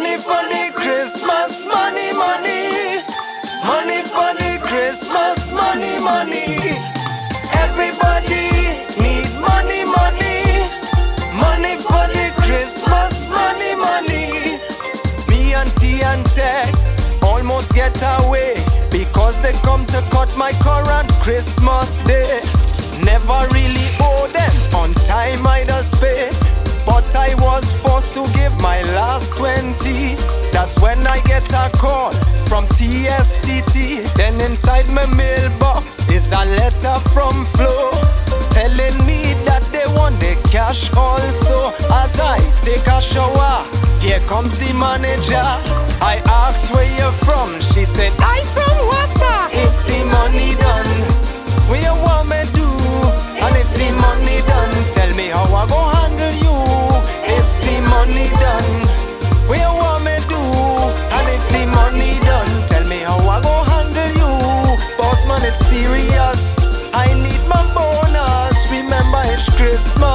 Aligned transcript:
Money 0.00 0.16
for 0.16 0.42
the 0.48 0.72
Christmas, 0.74 1.62
money, 1.66 2.14
money. 2.14 3.04
Money 3.68 4.00
for 4.08 4.32
the 4.40 4.58
Christmas, 4.62 5.52
money, 5.52 6.00
money. 6.00 6.56
Everybody 7.60 8.48
needs 8.96 9.36
money, 9.36 9.84
money. 9.84 10.64
Money 11.36 11.76
for 11.84 12.04
the 12.16 12.32
Christmas, 12.40 13.12
money, 13.28 13.76
money. 13.76 14.56
Me 15.28 15.52
and 15.52 15.70
T&TEC 15.76 16.72
almost 17.22 17.74
get 17.74 17.94
away 18.24 18.54
because 18.90 19.36
they 19.42 19.52
come 19.60 19.84
to 19.84 20.00
cut 20.10 20.34
my 20.34 20.52
current 20.64 21.10
Christmas 21.20 22.00
day. 22.04 22.19
Last 29.00 29.32
20. 29.36 30.14
That's 30.52 30.78
when 30.78 31.06
I 31.06 31.20
get 31.22 31.50
a 31.54 31.70
call 31.78 32.12
from 32.44 32.66
TSTT. 32.76 34.12
Then 34.12 34.38
inside 34.42 34.88
my 34.90 35.06
mailbox 35.16 36.06
is 36.10 36.30
a 36.32 36.44
letter 36.60 36.96
from 37.08 37.46
Flow 37.56 37.90
telling 38.52 38.98
me 39.06 39.32
that 39.48 39.64
they 39.72 39.86
want 39.96 40.20
the 40.20 40.36
cash 40.50 40.92
also. 40.92 41.72
As 41.90 42.12
I 42.20 42.40
take 42.60 42.86
a 42.88 43.00
shower, 43.00 43.64
here 44.04 44.20
comes 44.28 44.52
the 44.58 44.70
manager. 44.74 45.48
I 46.12 46.20
asked 46.26 46.70
where 46.74 46.90
you're 46.98 47.18
from. 47.24 47.48
She 47.72 47.86
said, 47.86 48.12
I'm 48.18 48.44
from 48.52 48.69
serious. 65.80 66.42
I 66.92 67.06
need 67.24 67.42
my 67.48 67.62
bonus. 67.74 68.56
Remember 68.70 69.22
it's 69.32 69.48
Christmas. 69.56 70.09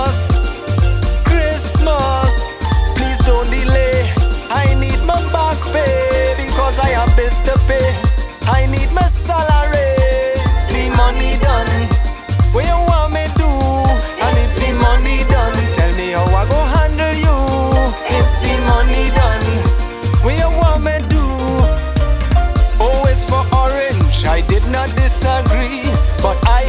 I 24.75 24.87
not 24.87 24.95
disagree. 24.97 25.87
But 26.21 26.37
I 26.47 26.64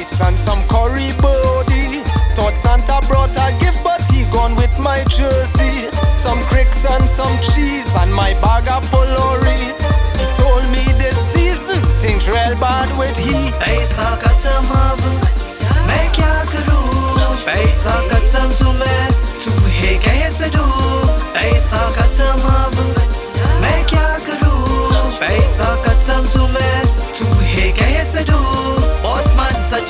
rice 0.00 0.20
and 0.20 0.38
some 0.38 0.62
curry 0.68 1.12
body. 1.20 2.02
Thought 2.34 2.56
Santa 2.56 3.06
brought 3.06 3.30
a 3.30 3.48
gift, 3.60 3.82
but 3.84 4.02
he 4.12 4.24
gone 4.32 4.56
with 4.56 4.72
my 4.78 5.04
jersey. 5.04 5.90
Some 6.16 6.38
Crix 6.48 6.84
and 6.88 7.08
some 7.08 7.36
cheese 7.52 7.94
and 7.96 8.12
my 8.14 8.32
bag 8.40 8.68
of 8.68 8.84
pholourie. 8.90 9.72
He 10.18 10.26
told 10.40 10.64
me 10.70 10.84
this 10.98 11.16
season 11.32 11.82
things 12.00 12.28
real 12.28 12.56
bad 12.58 12.88
with 12.98 13.16
he. 13.16 13.50
Hey, 13.64 13.84
Saka. 13.84 14.29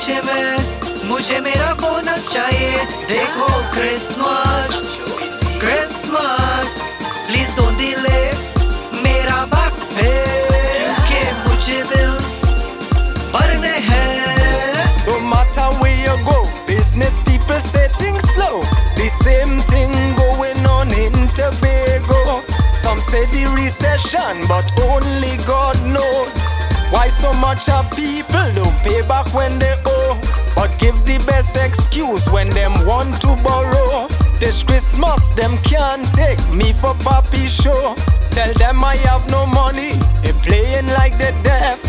सच 0.00 0.08
में 0.26 1.08
मुझे 1.08 1.38
मेरा 1.40 1.72
bonus 1.80 2.28
चाहिए 2.32 2.84
देखो 3.08 3.46
Christmas 3.72 4.98
Christmas 5.60 6.72
please 7.26 7.54
don't 7.56 7.78
delay 7.78 8.20
मेरा 9.02 9.44
back 9.54 9.74
पे 9.94 10.10
के 11.10 11.22
मुझे 11.48 11.82
bills 11.92 12.40
भरने 13.34 13.76
हैं 13.88 14.14
No 15.08 15.18
matter 15.32 15.68
where 15.82 15.98
you 16.06 16.16
go, 16.30 16.38
business 16.66 17.20
people 17.28 17.60
say 17.60 17.86
things 17.98 18.24
slow. 18.34 18.62
The 19.00 19.08
same 19.22 19.54
thing 19.72 19.92
going 20.22 20.66
on 20.66 20.92
in 21.04 21.28
Tobago. 21.40 22.42
Some 22.82 23.00
say 23.10 23.24
the 23.36 23.44
recession, 23.60 24.46
but 24.48 24.72
only 24.90 25.36
God 25.38 25.54
knows. 25.54 25.59
why 26.91 27.07
so 27.07 27.31
much 27.33 27.69
of 27.69 27.89
people 27.91 28.45
don't 28.53 28.77
pay 28.83 29.01
back 29.07 29.33
when 29.33 29.57
they 29.59 29.73
owe, 29.85 30.19
but 30.55 30.69
give 30.77 30.95
the 31.05 31.17
best 31.25 31.55
excuse 31.55 32.29
when 32.29 32.49
them 32.49 32.71
want 32.85 33.19
to 33.21 33.35
borrow. 33.43 34.07
This 34.39 34.61
Christmas, 34.63 35.31
them 35.31 35.57
can't 35.63 36.05
take 36.13 36.41
me 36.53 36.73
for 36.73 36.93
pappyshow. 37.05 37.95
Tell 38.31 38.53
them 38.55 38.83
I 38.83 38.95
have 39.07 39.29
no 39.31 39.45
money, 39.45 39.93
they 40.21 40.33
playing 40.43 40.87
like 40.87 41.17
they 41.17 41.31
deaf. 41.43 41.79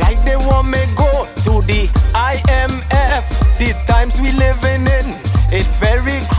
Like 0.00 0.22
they 0.24 0.36
want 0.36 0.68
me 0.68 0.82
go 0.96 1.26
to 1.44 1.66
the 1.66 1.88
IMF. 2.14 3.58
These 3.58 3.82
times 3.84 4.20
we 4.20 4.32
living 4.32 4.82
in, 4.82 5.06
it 5.52 5.66
very. 5.78 6.29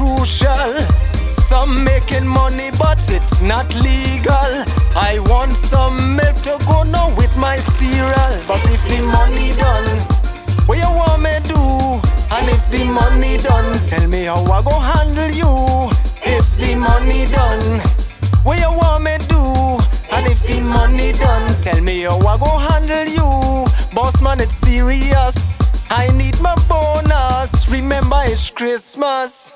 Some 1.71 1.85
making 1.85 2.27
money, 2.27 2.69
but 2.77 2.99
it's 3.09 3.39
not 3.39 3.65
legal. 3.75 4.51
I 4.93 5.23
want 5.27 5.51
some 5.51 6.17
milk 6.17 6.35
to 6.43 6.59
go 6.67 6.83
now 6.83 7.15
with 7.15 7.33
my 7.37 7.59
cereal. 7.59 8.33
But 8.45 8.59
if 8.75 8.83
the 8.91 8.99
money 9.07 9.53
done, 9.55 9.87
what 10.67 10.79
you 10.79 10.91
want 10.91 11.21
me 11.23 11.31
do? 11.47 11.61
And 12.35 12.45
if 12.49 12.63
the 12.71 12.83
money 12.91 13.37
done, 13.37 13.71
tell 13.87 14.05
me 14.09 14.25
how 14.25 14.43
I 14.51 14.61
go 14.61 14.77
handle 14.91 15.31
you. 15.31 15.89
If 16.27 16.45
the 16.57 16.75
money 16.75 17.25
done, 17.27 17.79
what 18.43 18.59
you 18.59 18.69
want 18.69 19.05
me 19.05 19.17
do? 19.29 19.41
And 20.11 20.27
if 20.27 20.45
the 20.45 20.59
money 20.59 21.13
done, 21.13 21.61
tell 21.61 21.79
me 21.79 22.01
how 22.01 22.19
I 22.19 22.37
go 22.37 22.51
handle 22.67 23.07
you. 23.07 23.65
Boss 23.95 24.19
man, 24.21 24.41
it's 24.41 24.55
serious. 24.55 25.55
I 25.89 26.11
need 26.17 26.37
my 26.41 26.55
bonus. 26.67 27.69
Remember 27.69 28.21
it's 28.25 28.49
Christmas. 28.49 29.55